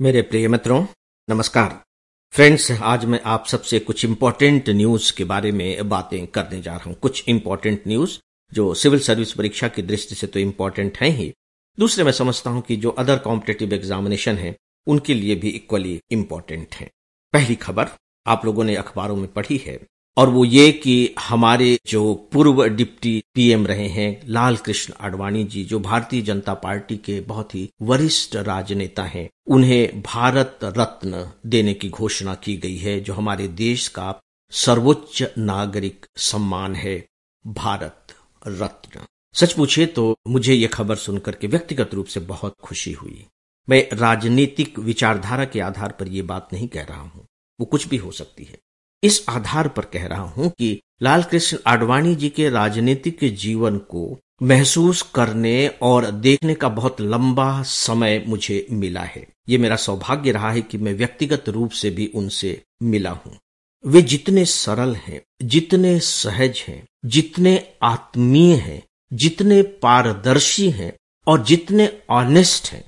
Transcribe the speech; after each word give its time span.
मेरे 0.00 0.22
प्रिय 0.22 0.48
मित्रों, 0.48 0.86
नमस्कार। 1.30 1.84
फ्रेंड्स, 2.30 2.70
आज 2.70 3.04
मैं 3.04 3.20
आप 3.24 3.46
सबसे 3.46 3.78
कुछ 3.78 4.04
इम्पोर्टेंट 4.04 4.68
न्यूज़ 4.68 5.16
के 5.16 5.24
बारे 5.24 5.52
में 5.52 5.88
बातें 5.88 6.26
करने 6.26 6.62
जा 6.62 6.72
रहा 6.72 6.84
हूँ। 6.84 6.94
कुछ 6.94 7.24
इंपॉर्टेंट 7.28 7.82
न्यूज़ 7.88 8.18
जो 8.52 8.74
सिविल 8.74 9.00
सर्विस 9.00 9.32
परीक्षा 9.32 9.68
की 9.68 9.82
दृष्टि 9.82 10.14
से 10.14 10.26
तो 10.26 10.38
इम्पोर्टेंट 10.40 10.98
है 10.98 11.08
ही। 11.08 11.34
दूसरे 11.78 12.04
मैं 12.04 12.12
समझता 12.12 12.50
हूँ 12.50 12.62
कि 12.62 12.76
जो 12.76 12.90
अदर 12.90 13.18
कॉम्पिटेटिव 13.18 13.74
एग्जामिनेशन 13.74 14.34
है, 14.34 14.56
उनके 14.86 15.14
लिए 15.14 15.34
भी 15.34 15.48
इक्वली 15.48 16.00
इंपॉर्टेंट 16.10 16.74
है। 16.74 16.90
पहली 17.32 17.54
खबर 17.54 17.88
आप 18.26 18.44
लोगों 18.44 18.64
ने 18.64 18.76
अखबारों 18.76 19.16
में 19.16 19.32
पढ़ी 19.32 19.56
है। 19.56 19.80
और 20.16 20.28
वो 20.28 20.44
ये 20.44 20.70
कि 20.72 21.14
हमारे 21.20 21.78
जो 21.86 22.02
पूर्व 22.32 22.64
डिप्टी 22.66 23.22
पीएम 23.34 23.66
रहे 23.66 23.88
हैं, 23.88 24.20
लाल 24.26 24.56
कृष्ण 24.56 24.92
आडवाणी 25.00 25.44
जी, 25.44 25.64
जो 25.64 25.80
भारतीय 25.80 26.22
जनता 26.22 26.54
पार्टी 26.56 26.96
के 26.96 27.20
बहुत 27.20 27.54
ही 27.54 27.68
वरिष्ठ 27.82 28.36
राजनेता 28.36 29.04
हैं, 29.04 29.28
उन्हें 29.46 30.02
भारत 30.02 30.58
रत्न 30.78 31.26
देने 31.46 31.74
की 31.74 31.88
घोषणा 31.90 32.34
की 32.34 32.56
गई 32.56 32.76
है, 32.76 32.98
जो 33.00 33.14
हमारे 33.14 33.48
देश 33.48 33.88
का 33.88 34.14
सर्वोच्च 34.52 35.22
नागरिक 35.38 36.06
सम्मान 36.16 36.74
है, 36.74 36.96
भारत 37.44 38.14
रत्न। 38.42 39.06
सच 39.34 39.52
पूछे 39.52 39.86
तो 39.86 40.14
मुझे 40.28 40.54
ये 40.54 40.66
खबर 40.66 40.96
सुनकर 40.96 41.34
के 41.34 41.46
व्यक्तिगत 41.46 41.94
रूप 41.94 42.06
से 42.06 42.20
बहुत 42.22 42.54
खुशी 42.62 42.92
हुई। 42.92 43.24
मैं 43.68 43.86
राजनीतिक 43.92 44.78
विचारधारा 44.78 45.44
के 45.44 45.60
आधार 45.60 45.92
पर 45.92 46.08
यह 46.08 46.22
बात 46.22 46.48
नहीं 46.52 46.68
कह 46.68 46.82
रहा 46.82 47.00
हूँ, 47.00 47.26
वो 47.58 47.66
कुछ 47.66 47.88
भी 47.88 47.96
हो 47.96 48.10
सकती 48.12 48.44
है। 48.44 48.58
इस 49.04 49.24
आधार 49.28 49.68
पर 49.68 49.82
कह 49.82 50.06
रहा 50.06 50.22
हूँ 50.22 50.48
कि 50.48 50.80
लाल 51.02 51.22
कृष्ण 51.22 51.58
आडवाणी 51.66 52.14
जी 52.14 52.28
के 52.28 52.48
राजनीतिक 52.50 53.18
जीवन 53.34 53.78
को 53.78 54.18
महसूस 54.42 55.02
करने 55.14 55.68
और 55.68 56.10
देखने 56.10 56.54
का 56.54 56.68
बहुत 56.68 57.00
लंबा 57.00 57.62
समय 57.62 58.24
मुझे 58.26 58.66
मिला 58.70 59.00
है। 59.00 59.26
ये 59.48 59.58
मेरा 59.58 59.76
सौभाग्य 59.76 60.32
रहा 60.32 60.50
है 60.50 60.62
कि 60.62 60.78
मैं 60.78 60.94
व्यक्तिगत 60.94 61.48
रूप 61.48 61.70
से 61.70 61.90
भी 61.90 62.06
उनसे 62.14 62.62
मिला 62.82 63.10
हूँ। 63.10 63.38
वे 63.86 64.02
जितने 64.02 64.44
सरल 64.44 64.94
हैं, 64.94 65.20
जितने 65.42 66.00
सहज 66.00 66.64
हैं, 66.68 66.88
जितने 67.04 67.68
आत्मीय 67.82 68.54
हैं, 68.54 68.82
जितने 69.12 69.62
पारदर्शी 69.62 70.70
हैं 70.70 70.92
और 71.26 71.44
जितने 71.44 71.98
ऑनेस्ट 72.10 72.72
हैं, 72.72 72.84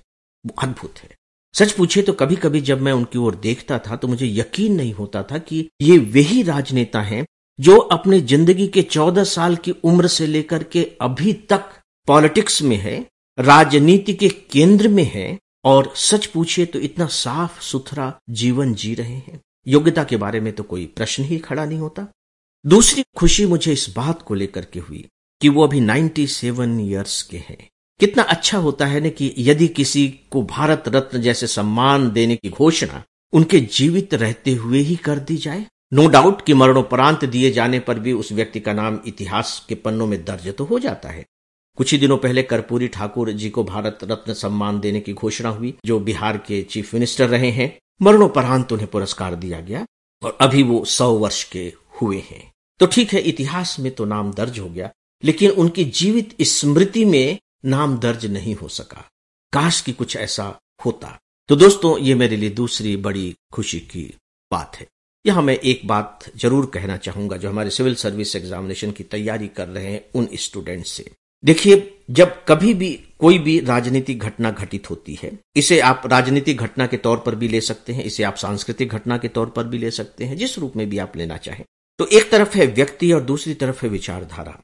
वो 0.47 0.55
अद्भुत 0.62 0.98
है। 0.98 1.16
सच 1.57 1.73
पूछे 1.73 2.03
तो 2.03 2.12
कभी 2.12 2.37
कभी 2.37 2.61
जब 2.61 2.81
मैं 2.81 2.93
उनकी 2.93 3.19
ओर 3.19 3.35
देखता 3.35 3.79
था 3.79 3.97
तो 3.97 4.09
मुझे 4.09 4.27
यकीन 4.27 4.75
नहीं 4.75 4.93
होता 4.93 5.23
था 5.23 5.39
कि 5.39 5.69
ये 5.83 5.98
वही 5.98 6.43
राजनेता 6.43 7.01
हैं 7.01 7.25
जो 7.59 7.77
अपने 7.77 8.21
ज़िंदगी 8.21 8.67
के 8.67 8.83
चौदह 8.83 9.25
साल 9.25 9.57
की 9.57 9.71
उम्र 9.85 10.07
से 10.07 10.27
लेकर 10.27 10.63
के 10.63 10.83
अभी 11.01 11.33
तक 11.33 11.71
पॉलिटिक्स 12.09 12.61
में 12.63 12.77
है, 12.77 13.07
राजनीति 13.39 14.15
के 14.15 14.29
केंद्र 14.29 14.89
में 14.89 15.05
है 15.05 15.39
और 15.65 15.93
सच 15.97 16.27
पूछे 16.27 16.67
तो 16.67 16.79
इतना 16.79 17.07
साफ़ 17.07 17.61
सुथरा 17.61 18.13
जीवन 18.31 18.75
जी 18.75 18.95
रहे 18.95 19.15
हैं। 19.15 19.41
योग्यता 19.67 20.05
के 20.05 20.17
बारे 20.17 20.41
में 20.41 20.53
तो 20.53 20.63
कोई 20.63 20.85
प्रश्न 20.87 21.25
ही 21.25 21.39
खड़ा 21.39 21.65
नहीं 21.65 21.79
होता। 21.79 22.07
दूसरी 22.65 23.05
खुशी 23.17 23.47
मुझे 23.47 23.73
इस 23.73 23.89
बात 23.97 24.23
को 24.23 24.35
लेकर 24.35 24.65
के 24.65 24.81
हुई 24.81 25.05
कि 25.41 25.48
वो 25.48 25.65
अभी 25.65 25.81
97 25.81 26.81
ईयर्स 26.81 27.23
के 27.23 27.39
हैं। 27.39 27.69
कितना 28.00 28.22
अच्छा 28.22 28.58
होता 28.58 28.86
है 28.86 29.00
ना 29.00 29.08
कि 29.08 29.34
यदि 29.39 29.69
किसी 29.69 30.08
को 30.30 30.42
भारत 30.42 30.84
रत्न 30.89 31.20
जैसे 31.20 31.47
सम्मान 31.47 32.11
देने 32.11 32.36
की 32.36 32.50
घोषणा 32.50 33.02
उनके 33.33 33.61
जीवित 33.61 34.14
रहते 34.14 34.52
हुए 34.52 34.78
ही 34.78 34.97
कर 34.97 35.19
दी 35.19 35.36
जाए? 35.36 35.64
नो 35.92 36.06
डाउट 36.06 36.44
कि 36.44 36.55
मरणोपरांत 36.55 37.24
दिए 37.24 37.50
जाने 37.50 37.78
पर 37.78 37.98
भी 37.98 38.12
उस 38.12 38.33
व्यक्ति 38.33 38.61
का 38.61 38.72
नाम 38.72 38.98
इतिहास 39.06 39.64
के 39.69 39.74
पन्नों 39.74 40.06
में 40.06 40.24
दर्ज 40.24 40.48
तो 40.48 40.64
हो 40.64 40.78
जाता 40.78 41.08
है। 41.08 41.24
कुछ 41.78 41.92
ही 41.92 41.98
दिनों 41.98 42.17
पहले 42.19 42.42
कर्पूरी 42.42 42.89
ठाकुर 42.89 43.30
जी 43.33 43.50
को 43.50 43.64
भारत 43.64 43.98
रत्न 44.05 44.34
सम्मान 44.34 44.80
देने 44.80 45.00
की 45.00 45.12
घोषणा 45.12 45.48
हुई, 45.48 45.74
जो 45.86 45.98
बिहार 46.00 46.36
के 46.39 46.62
चीफ 46.62 46.92
मिनिस्टर 46.94 47.28
रहे 47.28 47.50
हैं। 47.50 47.72
मरणोपरांत 48.02 48.72
उन्हें 48.72 48.89
पुरस्कार 48.89 49.34
दिया 49.34 49.61
गया 49.61 49.84
और 50.22 50.36
अभी 50.41 50.62
वो 50.62 50.84
सौ 50.84 51.11
वर्ष 51.12 51.42
के 51.44 51.72
हुए 52.02 52.22
हैं। 52.30 52.50
तो 52.80 52.86
ठीक 52.86 53.12
है, 53.12 53.20
इतिहास 53.20 53.77
में 53.80 53.92
तो 53.94 54.05
नाम 54.05 54.33
दर्ज 54.33 54.58
हो 54.58 54.69
गया, 54.69 54.90
लेकिन 55.24 55.51
उनकी 55.51 55.85
जीवित 55.85 56.36
स्मृति 56.42 57.05
में 57.05 57.39
नाम 57.67 57.99
दर्ज 57.99 58.27
नहीं 58.27 58.55
हो 58.55 58.69
सका। 58.69 59.11
काश 59.53 59.81
की 59.81 59.93
कुछ 59.93 60.17
ऐसा 60.17 60.59
होता। 60.85 61.19
तो 61.49 61.57
दोस्तों, 61.57 61.99
ये 61.99 62.15
मेरे 62.15 62.37
लिए 62.37 62.51
दूसरी 62.51 62.97
बड़ी 62.97 63.35
खुशी 63.53 63.81
की 63.81 64.15
बात 64.53 64.77
है। 64.77 64.87
यहाँ 65.27 65.43
मैं 65.43 65.55
एक 65.55 65.87
बात 65.87 66.25
ज़रूर 66.37 66.67
कहना 66.67 66.97
चाहूँगा, 66.97 67.37
जो 67.37 67.49
हमारे 67.51 67.71
सिविल 67.71 67.95
सर्विस 67.95 68.37
एग्जामिनेशन 68.37 68.91
की 68.91 69.05
तैयारी 69.05 69.49
कर 69.49 69.69
रहे 69.69 69.93
हैं 69.93 70.05
उन 70.15 70.29
स्टूडेंट 70.35 70.87
से। 70.87 71.11
देखिए, 71.45 72.01
जब 72.11 72.45
कभी 72.45 72.75
भी 72.75 72.93
कोई 73.19 73.39
भी 73.39 73.61
राजनीतिक 73.61 74.19
घटना 74.19 74.51
घटित 74.51 74.91
होती 74.91 75.19
है, 75.23 75.39
इसे 75.57 75.81
आप 75.81 76.03
राजनीतिक 76.07 76.57
घटना 76.57 76.87
के 76.87 76.97
तौर 76.97 77.19
पर 77.19 77.35
भी 77.35 77.48
ले 77.48 77.61
सकते 77.61 77.93
हैं, 77.93 78.05
इसे 78.05 78.23
आप 78.23 78.37
सांस्कृतिक 78.37 78.89
घटना 78.89 79.19
के 79.19 79.29
तौर 79.29 79.47
पर 79.47 79.65
भी 79.65 79.79
ले 79.79 79.91
सकते 79.91 80.25
हैं, 80.25 80.37
जिस 80.37 80.59
रूप 80.59 80.77
में 80.77 80.89
भी 80.91 80.98
आप 80.98 81.17
लेना 81.17 81.37
चाहें। 81.37 81.65
तो 81.98 82.07
एक 82.07 82.31
तरफ़ 82.31 82.57
है 82.59 82.67
व्यक्ति 82.67 83.13
और 83.13 83.21
दूसरी 83.21 83.55
तरफ़ 83.55 83.83
है 83.83 83.89
विचारधारा। 83.89 84.61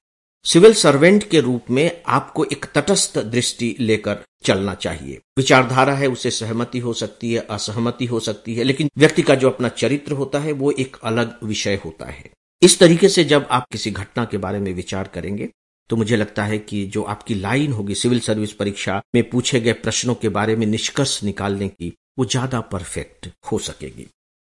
सिविल 0.47 0.73
सर्वेंट 0.75 1.29
के 1.31 1.41
रूप 1.41 1.71
में 1.71 2.03
आपको 2.07 2.45
एक 2.45 2.65
तटस्थ 2.75 3.19
दृष्टि 3.19 3.75
लेकर 3.81 4.23
चलना 4.45 4.75
चाहिए। 4.75 5.19
विचारधारा 5.37 5.95
है 5.95 6.07
उसे 6.07 6.31
सहमति 6.31 6.79
हो 6.79 6.93
सकती 6.93 7.33
है, 7.33 7.47
असहमति 7.51 8.07
हो 8.07 8.21
सकती 8.21 8.55
है, 8.55 8.65
लेकिन 8.65 8.89
व्यक्ति 8.99 9.23
का 9.23 9.35
जो 9.35 9.51
अपना 9.51 9.69
चरित्र 9.69 10.13
होता 10.13 10.39
है, 10.39 10.53
वो 10.53 10.71
एक 10.71 10.97
अलग 11.03 11.39
विषय 11.45 11.81
होता 11.85 12.07
है। 12.07 12.31
इस 12.63 12.79
तरीके 12.79 13.09
से 13.09 13.25
जब 13.25 13.47
आप 13.51 13.67
किसी 13.73 13.91
घटना 13.91 14.25
के 14.25 14.39
बारे 14.39 14.59
में 14.59 14.73
विचार 14.75 15.09
करेंगे 15.15 15.49
तो 15.91 15.97
मुझे 15.97 16.17
लगता 16.17 16.45
है 16.45 16.59
कि 16.59 16.85
जो 16.87 17.03
आपकी 17.05 17.35
लाइन 17.35 17.73
होगी 17.73 17.95
सिविल 17.95 18.21
सर्विस 18.21 18.53
परीक्षा 18.53 19.01
में 19.15 19.29
पूछे 19.31 19.61
गए 19.61 19.73
प्रश्नों 19.75 20.15
के 20.15 20.29
बारे 20.29 20.55
में 20.57 20.67
निष्कर्ष 20.67 21.23
निकालने 21.25 21.69
की, 21.69 21.93
वो 22.19 22.25
ज़्यादा 22.25 22.61
परफेक्ट 22.61 23.29
हो 23.53 23.59
सकेगी। 23.61 24.07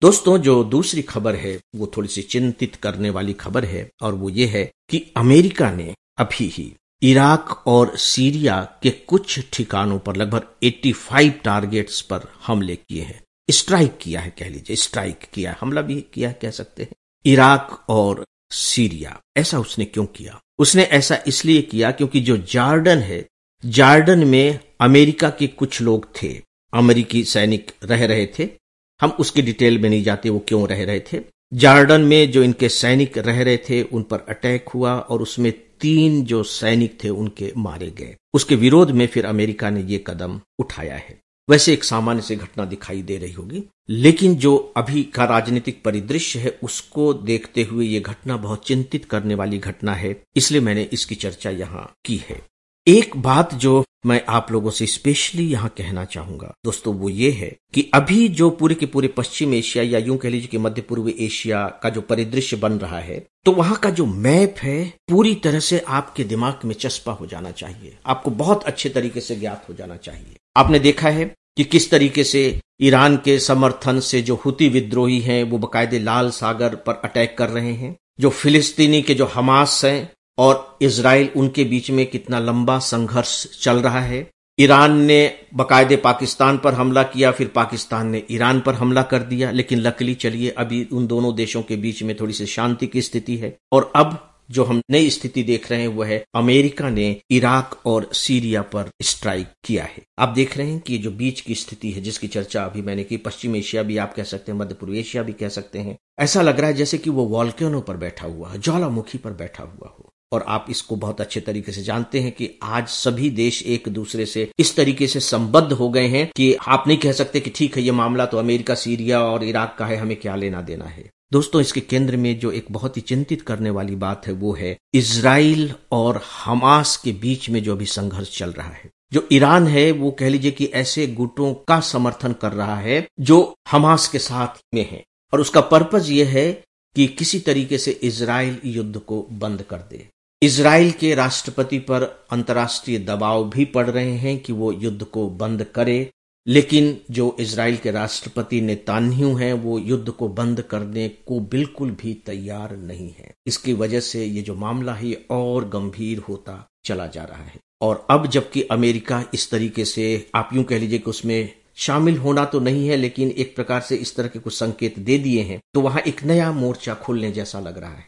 दोस्तों, 0.03 0.39
जो 0.39 0.65
दूसरी 0.65 1.03
खबर 1.03 1.37
है, 1.37 1.61
वो 1.77 1.93
थोड़ी 1.97 2.09
सी 2.09 2.23
चिंतित 2.23 2.77
करने 2.77 3.11
वाली 3.11 3.33
खबर 3.33 3.65
है, 3.65 3.91
और 4.03 4.15
वो 4.15 4.31
ये 4.31 4.47
है 4.47 4.73
कि 4.91 5.13
अमेरिका 5.17 5.71
ने 5.71 5.95
अभी 6.19 6.49
ही 6.49 6.75
इराक 7.03 7.63
और 7.67 7.97
सीरिया 7.97 8.79
के 8.83 8.91
कुछ 8.91 9.41
ठिकानों 9.53 9.99
पर 9.99 10.17
लगभग 10.17 10.47
85 10.63 11.31
टारगेट्स 11.45 12.01
पर 12.01 12.21
हमले 12.47 12.77
किए 12.77 13.03
हैं। 13.03 13.25
स्ट्राइक 13.51 13.99
किया 13.99 14.21
है, 14.21 14.35
कह 14.39 14.49
लीजिए, 14.49 14.77
स्ट्राइक 14.77 15.21
किया 15.35 15.57
हमला 15.61 15.83
भी 15.83 16.05
किया 16.13 16.33
कह 16.33 16.51
सकते 16.51 16.83
हैं। 16.83 16.91
इराक 17.25 17.85
और 17.89 18.27
सीरिया, 18.51 19.21
ऐसा 19.37 19.59
उसने 19.59 19.85
क्यों 19.85 20.07
किया? 20.07 20.41
उसने 20.59 20.83
ऐसा 20.83 21.23
इसलिए 21.27 21.63
किया 21.63 21.91
क्योंकि 21.91 22.21
जो 22.21 22.37
जार्डन 22.37 22.99
है, 22.99 23.27
जार्डन 23.65 24.27
में 24.29 24.61
अमेरिका 24.81 25.31
के 25.31 25.47
कुछ 25.47 25.81
लोग 25.81 26.23
थे, 26.23 26.43
अमेरिकी 26.75 27.25
सैनिक 27.25 27.73
रह 27.85 28.07
रहे 28.07 28.27
थे 28.27 28.58
हम 29.01 29.11
उसकी 29.21 29.43
डिटेल 29.43 29.79
में 29.79 29.89
नहीं 29.91 30.03
जाते 30.03 30.31
वो 30.31 30.39
क्यों 30.49 30.67
रह 30.69 30.85
रहे 30.85 31.01
थे। 31.13 31.21
जार्डन 31.53 32.01
में 32.01 32.31
जो 32.31 32.43
इनके 32.43 32.69
सैनिक 32.69 33.19
रह 33.19 33.43
रहे 33.43 33.57
थे, 33.59 33.83
उन 33.83 34.03
पर 34.03 34.25
अटैक 34.29 34.69
हुआ 34.69 34.95
और 34.95 35.23
उसमें 35.23 35.53
तीन 35.81 36.25
जो 36.25 36.43
सैनिक 36.43 36.99
थे, 37.05 37.09
उनके 37.09 37.53
मारे 37.57 37.91
गए। 37.91 38.17
उसके 38.35 38.57
विरोध 38.57 38.91
में 38.91 39.07
फिर 39.07 39.27
अमेरिका 39.27 39.71
ने 39.71 39.83
ये 39.83 40.05
कदम 40.07 40.41
उठाया 40.59 40.97
है। 40.97 41.19
वैसे 41.49 41.73
एक 41.73 41.85
सामान्य 41.85 42.23
सी 42.23 42.37
घटना 42.37 42.65
दिखाई 42.65 43.03
दे 43.03 43.17
रही 43.17 43.33
होगी, 43.33 43.63
लेकिन 43.89 44.35
जो 44.37 44.57
अभी 44.77 45.03
का 45.05 45.25
राजनीतिक 45.25 45.83
परिदृश्य 45.85 46.39
है, 46.39 46.59
उसको 46.63 47.13
देखते 47.15 47.63
हुए 47.63 47.87
ये 47.87 48.01
घटना 48.01 48.37
बहुत 48.37 48.67
चिंतित 48.67 49.05
करने 49.05 49.35
वाली 49.35 49.59
घटना 49.59 49.95
है, 49.95 50.15
इसलिए 50.37 50.61
मैंने 50.61 50.89
इसकी 50.93 51.15
चर्चा 51.15 51.51
यहाँ 51.51 51.91
की 52.05 52.17
है। 52.29 52.41
एक 52.87 53.17
बात 53.17 53.55
जो 53.55 53.85
मैं 54.09 54.21
आप 54.29 54.51
लोगों 54.53 54.71
से 54.71 54.87
स्पेशली 54.87 55.47
यहाँ 55.47 55.69
कहना 55.79 56.05
चाहूँगा। 56.07 56.53
दोस्तों, 56.65 56.95
वो 56.95 57.09
ये 57.09 57.31
है 57.31 57.55
कि 57.75 57.91
अभी 57.95 58.29
जो 58.31 58.49
पूरे 58.51 58.75
के 58.75 58.87
पूरे 58.87 59.09
पश्चिम 59.09 59.55
एशिया 59.55 59.85
या 59.85 59.99
यूँ 60.01 60.17
कह 60.17 60.29
लीजिए 60.29 60.49
कि 60.49 60.59
मध्य 60.59 60.83
पूर्व 60.83 61.09
एशिया 61.11 61.67
का 61.83 61.89
जो 61.89 62.01
परिदृश्य 62.03 62.57
बन 62.57 62.79
रहा 62.79 62.99
है 63.01 63.19
तो 63.47 63.53
वहाँ 63.53 63.77
का 63.77 63.91
जो 63.91 64.05
मैप 64.07 64.55
है, 64.59 64.85
पूरी 65.09 65.35
तरह 65.35 65.61
से 65.61 65.79
आपके 65.81 66.25
दिमाग 66.25 66.65
में 66.65 66.75
चस्पा 66.75 67.13
हो 67.13 67.27
जाना 67.27 67.51
चाहिए। 67.53 67.97
आपको 68.07 68.31
बहुत 68.33 68.65
अच्छे 68.65 68.89
तरीके 68.89 69.21
से 69.21 69.37
ज्ञात 69.37 69.69
हो 69.69 69.75
जाना 69.75 69.97
चाहिए। 69.99 70.37
आपने 70.57 70.79
देखा 70.81 71.09
है 71.11 71.25
कि 71.57 71.65
किस 71.65 71.91
तरीके 71.91 72.25
से 72.25 72.61
ईरान 72.81 73.17
के 73.17 73.39
समर्थन 73.41 74.00
से 74.00 74.21
जो 74.23 74.35
हुती 74.44 74.69
विद्रोही 74.69 75.19
हैं, 75.21 75.43
वो 75.44 75.59
बकायदे 75.59 75.99
लाल 75.99 76.31
सागर 76.32 76.75
पर 76.77 77.00
अटैक 77.05 77.37
कर 77.38 77.49
रहे 77.50 77.73
हैं, 77.73 77.97
जो 78.21 78.31
फिलिस्तीनी 78.31 79.03
के 79.03 79.15
जो 79.15 79.25
हमास 79.27 79.81
हैं 79.85 80.11
और 80.38 80.79
इसराइल 80.82 81.31
उनके 81.37 81.64
बीच 81.64 81.90
में 81.90 82.06
कितना 82.06 82.38
लंबा 82.38 82.79
संघर्ष 82.79 83.62
चल 83.62 83.76
रहा 83.76 84.00
है। 84.00 84.31
ईरान 84.61 84.96
ने 84.96 85.35
बाकायदे 85.55 85.96
पाकिस्तान 85.96 86.58
पर 86.58 86.75
हमला 86.75 87.02
किया, 87.02 87.31
फिर 87.31 87.49
पाकिस्तान 87.49 88.08
ने 88.08 88.23
ईरान 88.31 88.61
पर 88.61 88.75
हमला 88.75 89.02
कर 89.02 89.19
दिया। 89.19 89.50
लेकिन 89.50 89.79
लकली 89.79 90.14
चलिए, 90.14 90.50
अभी 90.50 90.88
उन 90.93 91.06
दोनों 91.06 91.35
देशों 91.35 91.62
के 91.62 91.76
बीच 91.76 92.02
में 92.02 92.17
थोड़ी 92.20 92.32
सी 92.32 92.46
शांति 92.46 92.87
की 92.87 93.02
स्थिति 93.02 93.37
है। 93.37 93.58
और 93.73 93.93
अब 93.96 94.25
जो 94.50 94.64
हम 94.64 94.82
नई 94.90 95.11
स्थिति 95.11 95.43
देख 95.43 95.70
रहे 95.70 95.81
हैं 95.81 95.88
वो 95.88 96.02
है 96.02 96.25
अमेरिका 96.35 96.91
ने 96.91 97.17
इराक 97.31 97.87
और 97.87 98.11
सीरिया 98.12 98.62
पर 98.62 98.91
स्ट्राइक 99.02 99.46
किया 99.64 99.84
है। 99.84 100.02
आप 100.19 100.29
देख 100.29 100.58
रहे 100.58 100.70
हैं 100.70 100.81
कि 100.81 100.99
जो 100.99 101.11
बीच 101.11 101.41
की 101.41 101.55
स्थिति 101.55 101.91
है, 101.91 102.00
जिसकी 102.00 102.29
चर्चा 102.29 102.64
अभी 102.64 102.82
मैंने 102.82 103.05
की, 103.05 103.17
पश्चिम 103.17 103.56
एशिया 103.56 103.82
भी 103.82 103.96
आप 103.96 104.14
कह 104.14 104.23
सकते 104.23 104.52
हैं, 104.52 104.58
मध्य 104.58 104.75
पूर्व 104.75 104.94
एशिया 104.94 105.23
भी 105.23 105.32
कह 105.32 105.49
सकते 105.49 105.79
हैं, 105.79 105.99
ऐसा 106.19 106.43
लग 106.43 106.58
रहा 106.58 106.67
है 106.67 106.75
जैसे 106.75 106.99
कि 106.99 107.11
वो 107.11 107.25
वॉल्केनो 107.25 107.81
पर 107.81 107.96
बैठा 107.96 108.26
हुआ 108.26 108.50
है, 108.50 108.61
ज्वालामुखी 108.61 109.19
पर 109.19 109.31
बैठा 109.31 109.62
हुआ 109.62 109.88
हो। 109.99 110.12
और 110.33 110.45
आप 110.49 110.67
इसको 110.71 110.97
बहुत 110.97 111.21
अच्छे 111.21 111.41
तरीके 111.41 111.73
से 111.73 111.83
जानते 111.83 112.21
हैं 112.21 112.33
कि 112.33 112.59
आज 112.63 112.89
सभी 112.89 113.31
देश 113.31 113.63
एक 113.63 113.89
दूसरे 113.89 114.27
से 114.27 114.51
इस 114.59 114.77
तरीके 114.77 115.07
से 115.07 115.21
संबद्ध 115.21 115.73
हो 115.73 115.89
गए 115.89 116.07
हैं 116.07 116.31
कि 116.37 116.55
आप 116.55 116.85
नहीं 116.89 116.99
कह 116.99 117.13
सकते 117.13 117.41
कि 117.41 117.51
ठीक 117.51 117.77
है, 117.77 117.83
ये 117.83 117.91
मामला 117.91 118.27
तो 118.27 118.39
अमेरिका, 118.39 118.75
सीरिया 118.75 119.21
और 119.21 119.45
इराक 119.45 119.77
का 119.79 119.87
है, 119.87 119.97
हमें 119.97 120.17
क्या 120.17 120.37
लेना 120.37 120.63
देना 120.63 120.85
है। 120.85 121.11
दोस्तों, 121.33 121.61
इसके 121.61 121.81
केंद्र 121.81 122.17
में 122.17 122.39
जो 122.39 122.51
एक 122.51 122.67
बहुत 122.71 122.97
ही 122.97 123.03
चिंतित 123.03 123.43
करने 123.43 123.71
वाली 123.71 123.97
बात 123.97 124.27
है, 124.27 124.33
वो 124.33 124.53
है 124.55 124.77
इसराइल 124.95 125.73
और 125.93 126.23
हमास 126.45 126.97
के 126.97 127.13
बीच 127.13 127.51
में 127.51 127.63
जो 127.63 127.73
अभी 127.73 127.87
संघर्ष 127.87 128.39
चल 128.39 128.51
रहा 128.51 128.69
है। 128.69 128.91
जो 129.13 129.29
ईरान 129.33 129.67
है, 129.67 129.93
वो 129.93 130.11
कह 130.11 130.29
लीजिए 130.29 130.51
कि 130.51 130.65
ऐसे 130.65 131.07
गुटों 131.07 131.55
का 131.55 131.81
समर्थन 131.81 132.33
कर 132.33 132.53
रहा 132.53 132.77
है, 132.77 133.09
जो 133.21 133.55
हमास 133.71 134.09
के 134.09 134.19
साथ 134.19 134.61
में 134.75 134.89
है। 134.91 135.05
और 135.33 135.41
उसका 135.41 135.61
पर्पज 135.61 136.11
ये 136.11 136.25
है 136.25 136.53
कि 136.97 137.07
किसी 137.07 137.41
तरीके 137.41 137.79
से 137.79 137.91
इसराइल 137.91 138.59
युद्ध 138.65 138.99
को 138.99 139.27
बंद 139.33 139.63
कर 139.63 139.77
दे। 139.77 140.09
इसराइल 140.43 140.90
के 140.90 141.14
राष्ट्रपति 141.14 141.79
पर 141.79 142.02
अंतर्राष्ट्रीय 142.31 142.99
दबाव 142.99 143.49
भी 143.50 143.64
पड़ 143.64 143.87
रहे 143.87 144.12
हैं 144.12 144.38
कि 144.38 144.52
वो 144.52 144.70
युद्ध 144.73 145.05
को 145.05 145.29
बंद 145.31 145.64
करे, 145.75 146.11
लेकिन 146.46 146.96
जो 147.11 147.37
इसराइल 147.40 147.76
के 147.76 147.90
राष्ट्रपति 147.90 148.61
नेतान्यू 148.61 149.32
हैं, 149.35 149.52
वो 149.52 149.79
युद्ध 149.79 150.11
को 150.11 150.29
बंद 150.29 150.61
करने 150.61 151.08
को 151.08 151.40
बिल्कुल 151.40 151.90
भी 151.93 152.12
तैयार 152.26 152.76
नहीं 152.76 153.11
है। 153.11 153.32
इसकी 153.46 153.73
वजह 153.73 154.00
से 154.00 154.25
ये 154.25 154.43
जो 154.43 154.55
मामला 154.55 154.94
है 154.94 155.12
और 155.31 155.69
गंभीर 155.69 156.19
होता 156.19 156.67
चला 156.84 157.06
जा 157.06 157.25
रहा 157.25 157.43
है। 157.43 157.58
और 157.82 158.06
अब 158.11 158.26
जबकि 158.26 158.62
अमेरिका 158.62 159.23
इस 159.34 159.50
तरीके 159.50 159.84
से, 159.84 160.26
आप 160.34 160.50
यूँ 160.52 160.64
कह 160.64 160.79
लीजिए 160.79 160.99
कि 160.99 161.11
उसमें 161.11 161.52
शामिल 161.76 162.17
होना 162.19 162.44
तो 162.44 162.61
नहीं 162.61 162.88
है, 162.88 162.96
लेकिन 162.96 163.31
एक 163.31 163.55
प्रकार 163.56 163.81
से 163.81 163.96
इस 163.96 164.14
तरह 164.17 164.29
के 164.29 164.38
कुछ 164.38 164.55
संकेत 164.55 164.99
दे 164.99 165.19
दिए 165.19 165.43
हैं 165.43 165.61
तो 165.75 165.81
वहाँ 165.81 166.02
एक 166.02 166.23
नया 166.25 166.52
मोर्चा 166.52 166.94
खुलने 166.94 167.31
जैसा 167.32 167.61
लग 167.61 167.79
रहा 167.79 167.91
है। 167.91 168.06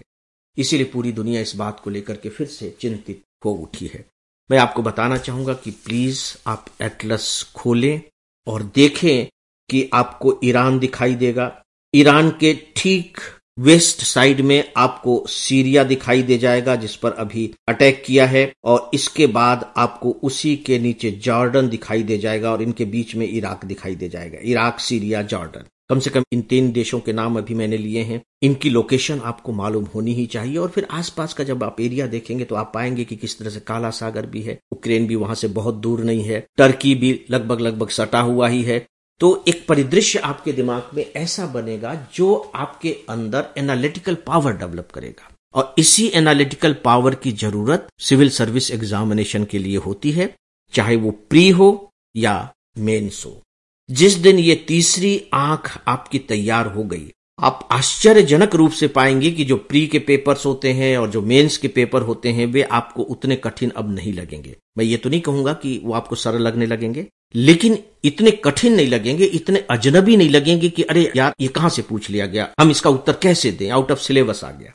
इसीलिए 0.58 0.87
पूरी 0.87 1.12
दुनिया 1.12 1.41
इस 1.41 1.56
बात 1.56 1.81
को 1.81 1.91
लेकर 1.91 2.17
के 2.17 2.29
फिर 2.29 2.47
से 2.47 2.76
चिंतित 2.81 3.23
हो 3.44 3.52
उठी 3.52 3.87
है। 3.87 4.05
मैं 4.50 4.58
आपको 4.58 4.82
बताना 4.82 5.17
चाहूँगा 5.17 5.55
कि 5.55 5.70
प्लीज़ 5.70 6.37
आप 6.47 6.67
एटलस 6.82 7.52
खोलें 7.55 8.00
और 8.47 8.62
देखें 8.62 9.26
कि 9.70 9.91
आपको 9.93 10.41
ईरान 10.44 10.79
दिखाई 10.79 11.14
देगा। 11.14 11.64
ईरान 11.94 12.31
के 12.31 12.67
ठीक 12.76 13.20
वेस्ट 13.61 14.03
साइड 14.03 14.41
में 14.41 14.73
आपको 14.77 15.25
सीरिया 15.29 15.83
दिखाई 15.85 16.23
दे 16.23 16.37
जाएगा, 16.39 16.77
जिस 16.77 16.95
पर 16.97 17.12
अभी 17.12 17.51
अटैक 17.69 18.03
किया 18.07 18.27
है, 18.27 18.53
और 18.65 18.91
इसके 18.95 19.27
बाद 19.27 19.73
आपको 19.77 20.11
उसी 20.23 20.55
के 20.57 20.79
नीचे 20.79 21.11
जॉर्डन 21.25 21.69
दिखाई 21.69 22.03
दे 22.03 22.19
जाएगा, 22.19 22.53
और 22.53 22.62
इनके 22.62 22.85
बीच 22.85 23.15
में 23.17 23.27
इराक 23.29 23.65
दिखाई 23.65 23.95
दे 23.95 24.09
जाएगा। 24.09 24.39
Iraq, 24.43 24.81
Syria, 24.81 25.23
Jordan. 25.23 25.65
कम 25.91 25.99
से 25.99 26.11
कम 26.11 26.23
इन 26.33 26.43
तीन 26.43 26.71
देशों 26.73 26.99
के 27.01 27.12
नाम 27.12 27.37
अभी 27.39 27.55
मैंने 27.55 27.77
लिए 27.77 28.03
हैं। 28.03 28.21
इनकी 28.43 28.71
लोकेशन 28.71 29.21
आपको 29.25 29.53
मालूम 29.53 29.85
होनी 29.85 30.12
ही 30.15 30.27
चाहिए, 30.27 30.57
और 30.57 30.69
फिर 30.69 30.87
आसपास 30.91 31.33
का 31.33 31.45
जब 31.45 31.65
आप 31.65 31.81
एरिया 31.81 32.07
देखेंगे 32.07 32.45
तो 32.45 32.55
आप 32.55 32.71
पाएँगे 32.75 33.05
कि 33.05 33.17
किस 33.17 33.39
तरह 33.39 33.51
से 33.51 33.61
काला 33.61 33.91
सागर 33.91 34.27
भी 34.27 34.43
है 34.43 34.53
यूक्रेन 34.53 35.07
भी 35.07 35.15
वहाँ 35.15 35.35
से 35.35 35.49
बहुत 35.51 35.75
दूर 35.77 36.05
नहीं 36.05 36.23
है, 36.23 36.47
टर्की 36.59 36.95
भी 36.95 37.21
लगभग 37.31 37.61
लगभग 37.61 37.89
सटा 37.91 38.21
हुआ 38.21 38.49
ही 38.49 38.62
है 38.62 38.79
तो 39.21 39.45
एक 39.49 39.67
परिदृश्य 39.69 40.19
आपके 40.19 40.53
दिमाग 40.53 40.91
में 40.95 41.05
ऐसा 41.17 41.47
बनेगा 41.47 41.95
जो 42.15 42.35
आपके 42.55 42.97
अंदर 43.09 43.47
एनालिटिकल 43.59 44.15
पावर 44.27 44.53
डेवलप 44.53 44.89
करेगा। 44.95 45.29
और 45.55 45.75
इसी 45.79 46.07
एनालिटिकल 46.15 46.73
पावर 46.75 47.15
की 47.15 47.33
ज़रूरत 47.33 47.89
सिविल 48.01 48.31
सर्विस 48.31 48.71
एग्जामिनेशन 48.71 49.45
के 49.45 49.59
लिए 49.59 49.77
होती 49.77 50.11
है, 50.11 50.35
चाहे 50.73 50.97
वो 50.97 51.11
प्री 51.11 51.49
हो 51.51 51.91
या 52.17 52.53
मेन्स 52.79 53.25
हो 53.27 53.41
जिस 53.89 54.15
दिन 54.15 54.39
ये 54.39 54.55
तीसरी 54.69 55.23
आँख 55.35 55.79
आपकी 55.89 56.19
तैयार 56.19 56.67
हो 56.67 56.83
गई 56.85 57.11
आप 57.43 57.69
आश्चर्यजनक 57.73 58.55
रूप 58.55 58.71
से 58.71 58.87
पाएँगे 58.89 59.31
कि 59.31 59.45
जो 59.45 59.57
प्री 59.57 59.87
के 59.87 59.99
पेपर्स 59.99 60.45
होते 60.47 60.73
हैं 60.73 60.99
और 60.99 61.11
जो 61.11 61.23
मेंस 61.23 61.57
के 61.57 61.69
पेपर 61.69 62.03
होते 62.03 62.29
हैं, 62.29 62.47
वे 62.47 62.63
आपको 62.63 63.03
उतने 63.03 63.37
कठिन 63.37 63.71
अब 63.71 63.95
नहीं 63.95 64.13
लगेंगे। 64.13 64.57
मैं 64.79 64.85
ये 64.85 64.97
तो 64.97 65.11
नहीं 65.11 65.21
कहूँगा 65.21 65.53
कि 65.53 65.81
वो 65.85 65.93
आपको 65.93 66.17
सरल 66.17 66.43
लगने 66.43 66.67
लगेंगे, 66.67 67.07
लेकिन 67.35 67.79
इतने 68.05 68.31
कठिन 68.31 68.75
नहीं 68.75 68.87
लगेंगे, 68.87 69.25
इतने 69.25 69.65
अजनबी 69.71 70.17
नहीं 70.17 70.31
लगेंगे 70.31 70.69
कि 70.69 70.83
अरे 70.83 71.13
यार, 71.17 71.35
ये 71.41 71.49
कहाँ 71.49 71.71
से 71.71 71.83
पूछ 71.83 72.11
लिया 72.11 72.27
गया? 72.27 72.49
हम 72.61 72.71
इसका 72.71 72.91
उत्तर 72.91 73.13
कैसे 73.13 73.53
दें? 73.53 73.69
आउट 73.71 73.93
ऑफ़ 73.93 73.99
सिलेबस 73.99 74.45
आ 74.45 74.51
गया। 74.51 74.73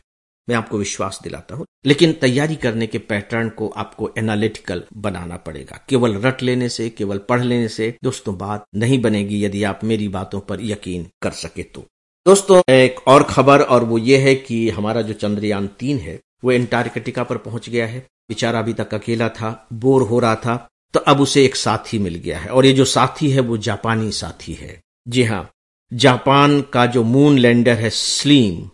मैं 0.48 0.56
आपको 0.56 0.78
विश्वास 0.78 1.20
दिलाता 1.24 1.56
हूँ, 1.56 1.66
लेकिन 1.86 2.14
तैयारी 2.14 2.56
करने 2.56 2.88
के 2.88 2.98
पैटर्न 2.98 3.50
को 3.50 3.68
आपको 3.68 4.12
एनालिटिकल 4.18 4.84
बनाना 4.98 5.38
पड़ेगा। 5.38 5.86
केवल 5.90 6.16
रट 6.18 6.44
लेने 6.44 6.70
से, 6.70 6.90
केवल 6.90 7.18
पढ़ 7.18 7.44
लेने 7.44 7.68
से 7.68 7.96
दोस्तों, 8.04 8.38
बात 8.38 8.66
नहीं 8.76 9.02
बनेगी 9.02 9.44
यदि 9.46 9.64
आप 9.64 9.84
मेरी 9.84 10.08
बातों 10.08 10.40
पर 10.40 10.60
यकीन 10.62 11.08
कर 11.22 11.32
सके 11.32 11.64
तो। 11.64 11.86
दोस्तों, 12.26 12.62
एक 12.70 13.00
और 13.08 13.24
खबर 13.24 13.62
और 13.62 13.84
वो 13.84 13.98
ये 13.98 14.18
है 14.18 14.34
कि 14.36 14.70
हमारा 14.70 15.02
जो 15.02 15.14
चंद्रयान 15.14 15.68
तीन 15.80 15.98
है, 15.98 16.20
वो 16.44 16.52
एंटार्कटिका 16.52 17.24
पर 17.24 17.38
पहुँच 17.38 17.68
गया 17.70 17.86
है। 17.88 18.00
बेचारा 18.30 18.60
अभी 18.60 18.74
तक 18.74 18.94
अकेला 18.94 19.28
था, 19.30 19.68
बोर 19.74 20.02
हो 20.02 20.20
रहा 20.20 20.36
था 20.36 20.56
तो 20.94 21.00
अब 21.02 21.22
उसे 21.22 21.44
एक 21.46 21.56
साथी 21.56 22.00
मिल 22.00 22.16
गया 22.16 22.40
है। 22.40 22.50
और 22.50 22.66
ये 22.66 22.72
जो 22.74 22.86
साथी 22.86 23.30
है, 23.32 23.40
वो 23.40 23.58
जापानी 23.58 24.12
साथी 24.12 24.54
है। 24.54 24.80
जी 25.08 25.24
हाँ 25.24 25.50
जापान 25.92 26.60
का 26.74 26.86
जो 26.86 27.04
मून 27.04 27.38
लैंडर 27.38 27.74
है 27.74 27.90
स्लीम 27.90 28.70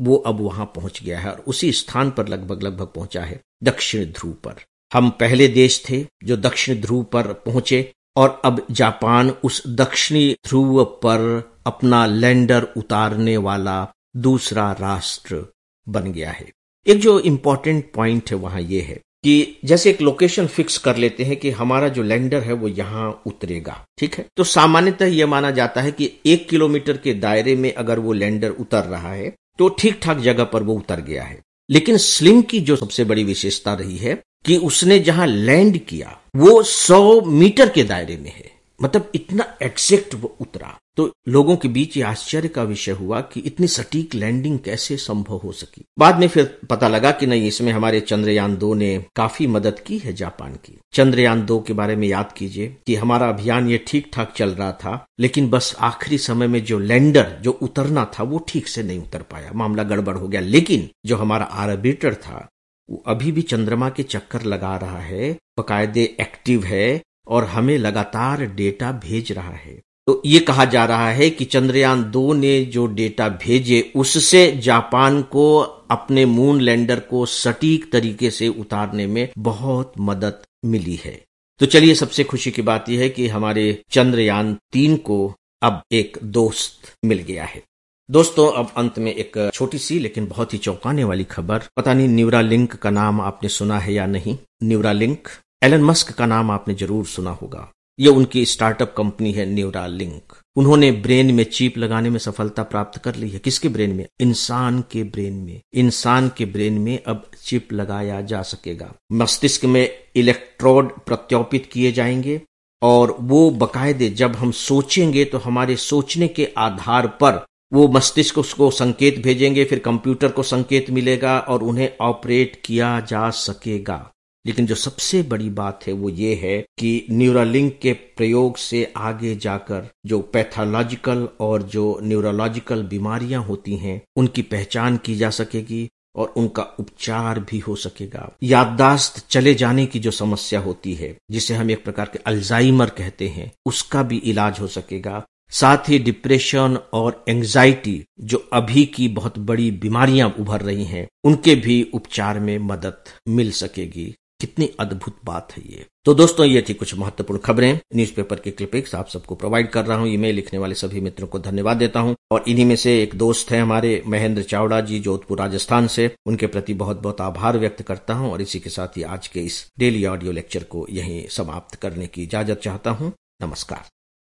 वो 0.00 0.16
अब 0.16 0.40
वहाँ 0.40 0.66
पहुँच 0.76 1.02
गया 1.02 1.18
है 1.18 1.30
और 1.30 1.42
उसी 1.46 1.72
स्थान 1.72 2.10
पर 2.10 2.28
लगभग 2.28 2.62
लगभग 2.62 2.86
पहुँचा 2.86 3.22
है, 3.22 3.40
दक्षिण 3.62 4.04
ध्रुव 4.04 4.32
पर। 4.44 4.62
हम 4.92 5.10
पहले 5.10 5.48
देश 5.48 5.82
थे 5.88 6.04
जो 6.24 6.36
दक्षिण 6.36 6.80
ध्रुव 6.80 7.02
पर 7.12 7.32
पहुँचे 7.46 7.90
और 8.16 8.40
अब 8.44 8.66
जापान 8.70 9.30
उस 9.44 9.62
दक्षिणी 9.66 10.34
ध्रुव 10.46 10.84
पर 11.04 11.55
अपना 11.66 12.04
लैंडर 12.06 12.66
उतारने 12.76 13.36
वाला 13.36 13.86
दूसरा 14.16 14.70
राष्ट्र 14.72 15.44
बन 15.86 16.12
गया 16.12 16.30
है। 16.30 16.50
एक 16.86 17.00
जो 17.00 17.18
इंपॉर्टेंट 17.20 17.90
पॉइंट 17.94 18.30
है, 18.30 18.36
वहाँ 18.36 18.60
यह 18.60 18.84
है 18.84 19.00
कि 19.24 19.58
जैसे 19.64 19.90
एक 19.90 20.00
लोकेशन 20.02 20.46
फिक्स 20.46 20.76
कर 20.78 20.96
लेते 20.96 21.24
हैं 21.24 21.36
कि 21.36 21.50
हमारा 21.50 21.88
जो 21.88 22.02
लैंडर 22.02 22.42
है, 22.42 22.52
वो 22.52 22.68
यहाँ 22.68 23.22
उतरेगा, 23.26 23.84
ठीक 23.98 24.14
है? 24.14 24.26
तो 24.36 24.44
सामान्यतः 24.44 25.06
यह 25.06 25.26
माना 25.26 25.50
जाता 25.50 25.80
है 25.80 25.92
कि 25.92 26.10
एक 26.26 26.48
किलोमीटर 26.48 26.96
के 26.96 27.14
दायरे 27.14 27.56
में 27.56 27.72
अगर 27.74 27.98
वो 27.98 28.12
लैंडर 28.12 28.50
उतर 28.50 28.84
रहा 28.84 29.12
है 29.12 29.34
तो 29.58 29.68
ठीक 29.68 29.98
ठाक 30.02 30.18
जगह 30.18 30.44
पर 30.44 30.62
वो 30.62 30.74
उतर 30.74 31.00
गया 31.00 31.22
है। 31.22 31.40
लेकिन 31.70 31.96
स्लिम 31.96 32.40
की 32.42 32.60
जो 32.60 32.76
सबसे 32.76 33.04
बड़ी 33.04 33.24
विशेषता 33.24 33.74
रही 33.74 33.96
है 33.96 34.14
कि 34.44 34.56
उसने 34.56 34.98
जहाँ 34.98 35.26
लैंड 35.26 35.78
किया, 35.78 36.18
वो 36.36 36.62
सौ 36.62 37.20
मीटर 37.20 37.68
के 37.68 37.84
दायरे 37.84 38.16
में 38.16 38.30
है। 38.30 38.50
मतलब 38.80 39.10
इतना 39.14 39.46
एग्जैक्ट 39.62 40.14
वो 40.14 40.36
उतरा। 40.40 40.76
तो 40.96 41.12
लोगों 41.28 41.56
के 41.56 41.68
बीच 41.68 41.96
ये 41.96 42.02
आश्चर्य 42.02 42.48
का 42.48 42.62
विषय 42.62 42.92
हुआ 42.92 43.20
कि 43.20 43.40
इतनी 43.40 43.66
सटीक 43.66 44.14
लैंडिंग 44.14 44.58
कैसे 44.58 44.96
संभव 44.96 45.36
हो 45.36 45.52
सकी। 45.52 45.84
बाद 45.98 46.18
में 46.18 46.28
फिर 46.28 46.58
पता 46.70 46.88
लगा 46.88 47.10
कि 47.10 47.26
नहीं, 47.26 47.46
इसमें 47.46 47.72
हमारे 47.72 48.00
चंद्रयान 48.00 48.56
दो 48.56 48.74
ने 48.74 49.04
काफ़ी 49.16 49.46
मदद 49.46 49.78
की 49.78 49.98
है 49.98 50.12
जापान 50.12 50.54
की। 50.54 50.78
चंद्रयान 50.92 51.46
दो 51.46 51.60
के 51.60 51.72
बारे 51.72 51.96
में 51.96 52.08
याद 52.08 52.32
कीजिए 52.32 52.76
कि 52.86 52.94
हमारा 52.94 53.28
अभियान 53.28 53.68
ये 53.68 53.84
ठीक 53.86 54.10
ठाक 54.12 54.32
चल 54.36 54.50
रहा 54.50 54.72
था, 54.72 55.06
लेकिन 55.20 55.50
बस 55.50 55.76
आखिरी 55.80 56.18
समय 56.18 56.46
में 56.46 56.64
जो 56.64 56.78
लैंडर, 56.78 57.38
जो 57.42 57.50
उतरना 57.50 58.12
था, 58.18 58.22
वो 58.22 58.44
ठीक 58.48 58.68
से 58.68 58.82
नहीं 58.82 58.98
उतर 58.98 59.22
पाया। 59.22 59.52
मामला 59.52 59.82
गड़बड़ 59.82 60.16
हो 60.16 60.28
गया, 60.28 60.40
लेकिन 60.40 60.88
जो 61.06 61.16
हमारा 61.16 61.44
आर्बिटर 61.44 62.14
था, 62.14 62.48
वो 62.90 63.02
अभी 63.06 63.32
भी 63.32 63.42
चंद्रमा 63.42 63.88
के 63.88 64.02
चक्कर 64.02 64.42
लगा 64.42 64.76
रहा 64.76 65.00
है, 65.00 65.36
बकायदे 65.58 66.16
एक्टिव 66.20 66.64
है, 66.64 67.02
और 67.28 67.44
हमें 67.44 67.78
लगातार 67.78 68.44
डेटा 68.46 68.92
भेज 68.92 69.32
रहा 69.32 69.52
है। 69.52 69.80
तो 70.08 70.22
ये 70.26 70.40
कहा 70.40 70.64
जा 70.64 70.84
रहा 70.84 71.10
है 71.10 71.28
कि 71.30 71.44
चंद्रयान 71.44 72.02
दो 72.10 72.32
ने 72.32 72.60
जो 72.64 72.86
डेटा 72.86 73.28
भेजे, 73.28 73.92
उससे 73.96 74.50
जापान 74.56 75.22
को 75.22 75.58
अपने 75.90 76.24
मून 76.24 76.60
लैंडर 76.60 77.00
को 77.00 77.24
सटीक 77.26 77.90
तरीके 77.92 78.30
से 78.30 78.48
उतारने 78.48 79.06
में 79.06 79.28
बहुत 79.38 79.92
मदद 80.00 80.42
मिली 80.64 80.98
है। 81.04 81.20
तो 81.60 81.66
चलिए 81.66 81.94
सबसे 81.94 82.24
खुशी 82.24 82.50
की 82.50 82.62
बात 82.62 82.88
यह 82.88 83.00
है 83.00 83.08
कि 83.08 83.28
हमारे 83.28 83.82
चंद्रयान 83.90 84.56
तीन 84.72 84.96
को 84.96 85.34
अब 85.62 85.82
एक 85.92 86.18
दोस्त 86.24 86.92
मिल 87.04 87.18
गया 87.18 87.44
है। 87.44 87.62
दोस्तों, 88.08 88.50
अब 88.52 88.72
अंत 88.76 88.98
में 88.98 89.14
एक 89.14 89.50
छोटी 89.54 89.78
सी 89.78 89.98
लेकिन 89.98 90.26
बहुत 90.26 90.52
ही 90.54 90.58
चौंकाने 90.58 91.04
वाली 91.04 91.24
खबर। 91.24 91.62
पता 91.76 91.94
नहीं 91.94 92.08
न्यूरा 92.08 92.40
लिंक 92.40 92.74
का 92.74 92.90
नाम 92.90 93.20
आपने 93.20 93.48
सुना 93.48 93.78
है 93.78 93.92
या 93.92 94.06
नहीं। 94.06 94.36
न्यूरा 94.62 94.92
लिंक 94.92 95.28
एलन 95.64 95.82
मस्क 95.82 96.12
का 96.12 96.26
नाम 96.26 96.50
आपने 96.50 96.74
ज़रूर 96.74 97.06
सुना 97.06 97.30
होगा। 97.30 97.68
ये 97.98 98.08
उनकी 98.08 98.44
स्टार्टअप 98.46 98.94
कंपनी 98.96 99.32
है 99.32 99.46
न्यूरा 99.46 99.86
लिंक 99.86 100.32
उन्होंने 100.56 100.92
ब्रेन 100.92 101.34
में 101.34 101.44
चिप 101.44 101.78
लगाने 101.78 102.10
में 102.10 102.18
सफलता 102.18 102.62
प्राप्त 102.62 102.98
कर 102.98 103.16
ली 103.16 103.30
है। 103.30 103.38
किसके 103.38 103.68
ब्रेन 103.68 103.92
में? 103.92 104.06
इंसान 104.20 104.84
के 104.90 105.02
ब्रेन 105.04 105.32
में। 105.32 105.60
इंसान 105.74 106.30
के 106.36 106.44
ब्रेन 106.44 106.78
में 106.78 107.02
अब 107.06 107.30
चिप 107.44 107.72
लगाया 107.72 108.20
जा 108.20 108.42
सकेगा। 108.42 108.94
मस्तिष्क 109.12 109.64
में 109.64 109.90
इलेक्ट्रोड 110.16 110.92
प्रत्योपित 111.06 111.66
किए 111.66 111.92
जाएँगे 111.92 112.40
और 112.82 113.16
वो 113.20 113.50
बकायदे 113.50 114.08
जब 114.10 114.36
हम 114.36 114.50
सोचेंगे 114.50 115.24
तो 115.24 115.38
हमारे 115.38 115.76
सोचने 115.76 116.28
के 116.28 116.48
आधार 116.58 117.06
पर 117.06 117.44
वो 117.72 117.88
मस्तिष्क 117.88 118.38
उसको 118.38 118.70
संकेत 118.70 119.18
भेजेंगे, 119.18 119.64
फिर 119.64 119.78
कंप्यूटर 119.78 120.28
को 120.28 120.42
संकेत 120.42 120.90
मिलेगा 120.90 121.38
और 121.38 121.62
उन्हें 121.62 121.92
ऑपरेट 122.00 122.60
किया 122.64 123.00
जा 123.00 123.30
सकेगा। 123.30 124.12
लेकिन 124.46 124.66
जो 124.66 124.74
सबसे 124.74 125.22
बड़ी 125.22 125.50
बात 125.50 125.80
है 125.86 125.92
वो 125.92 126.08
ये 126.08 126.34
है 126.34 126.64
कि 126.78 127.06
न्यूरालिंक 127.10 127.78
के 127.82 127.92
प्रयोग 127.92 128.56
से 128.56 128.92
आगे 128.96 129.36
जाकर 129.36 129.88
जो 130.06 130.20
पैथोलॉजिकल 130.20 131.28
और 131.40 131.62
जो 131.62 132.00
न्यूरोलॉजिकल 132.02 132.82
बीमारियाँ 132.82 133.44
होती 133.44 133.76
हैं, 133.76 134.02
उनकी 134.16 134.42
पहचान 134.42 134.96
की 134.96 135.16
जा 135.16 135.30
सकेगी 135.30 135.88
और 136.16 136.34
उनका 136.36 136.62
उपचार 136.62 137.40
भी 137.40 137.58
हो 137.58 137.76
सकेगा। 137.76 138.36
याददाश्त 138.42 139.26
चले 139.30 139.54
जाने 139.54 139.86
की 139.86 139.98
जो 139.98 140.10
समस्या 140.10 140.60
होती 140.60 140.94
है, 140.94 141.16
जिसे 141.30 141.54
हम 141.54 141.70
एक 141.70 141.84
प्रकार 141.84 142.10
के 142.12 142.18
अल्जाइमर 142.18 142.86
कहते 142.86 143.28
हैं, 143.28 143.52
उसका 143.66 144.02
भी 144.02 144.16
इलाज 144.16 144.60
हो 144.60 144.66
सकेगा। 144.66 145.26
साथ 145.50 145.88
ही 145.88 145.98
डिप्रेशन 145.98 146.78
और 146.92 147.24
एंजाइटी 147.28 148.04
जो 148.20 148.48
अभी 148.52 148.86
की 148.86 149.08
बहुत 149.08 149.38
बड़ी 149.38 149.70
बीमारियाँ 149.70 150.36
उभर 150.40 150.60
रही 150.60 150.84
हैं, 150.84 151.08
उनके 151.24 151.54
भी 151.54 151.90
उपचार 151.94 152.40
में 152.40 152.58
मदद 152.58 152.96
मिल 153.28 153.50
सकेगी। 153.50 154.14
कितनी 154.40 154.70
अद्भुत 154.80 155.16
बात 155.24 155.52
है 155.56 155.62
ये। 155.70 155.86
तो 156.04 156.14
दोस्तों, 156.14 156.46
ये 156.46 156.64
थी 156.68 156.74
कुछ 156.74 156.94
महत्वपूर्ण 156.94 157.40
खबरें। 157.40 157.78
न्यूज़पेपर 157.96 158.36
की 158.36 158.50
क्लिपिक्स 158.50 158.94
आप 158.94 159.08
सबको 159.08 159.34
प्रोवाइड 159.34 159.70
कर 159.70 159.84
रहा 159.84 159.98
हूँ। 159.98 160.08
ईमेल 160.08 160.34
लिखने 160.34 160.58
वाले 160.58 160.74
सभी 160.74 161.00
मित्रों 161.00 161.28
को 161.28 161.38
धन्यवाद 161.38 161.76
देता 161.76 162.00
हूँ। 162.00 162.16
और 162.30 162.44
इन्हीं 162.48 162.64
में 162.64 162.76
से 162.76 163.02
एक 163.02 163.14
दोस्त 163.14 163.50
है 163.50 163.60
हमारे, 163.60 164.02
महेंद्र 164.06 164.42
चावड़ा 164.42 164.80
जी, 164.80 165.00
जोधपुर, 165.00 165.38
राजस्थान 165.38 165.86
से। 165.86 166.14
उनके 166.26 166.46
प्रति 166.46 166.74
बहुत 166.74 167.02
बहुत 167.02 167.20
आभार 167.20 167.58
व्यक्त 167.58 167.82
करता 167.82 168.14
हूँ 168.14 168.32
और 168.32 168.42
इसी 168.42 168.60
के 168.60 168.70
साथ 168.70 168.96
ही 168.96 169.02
आज 169.02 169.28
के 169.28 169.40
इस 169.40 169.72
डेली 169.78 170.04
ऑडियो 170.06 170.32
लेक्चर 170.32 170.62
को 170.62 170.86
यही 170.90 171.26
समाप्त 171.30 171.74
करने 171.74 172.06
की 172.06 172.22
इजाज़त 172.22 172.58
चाहता 172.58 172.90
हूँ। 172.90 173.12
नमस्कार। 173.42 173.84